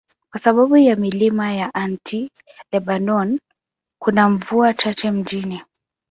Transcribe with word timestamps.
Kwa 0.29 0.39
sababu 0.39 0.77
ya 0.77 0.95
milima 0.95 1.53
ya 1.53 1.73
Anti-Lebanon, 1.73 3.39
kuna 4.01 4.29
mvua 4.29 4.73
chache 4.73 5.11
mjini. 5.11 5.61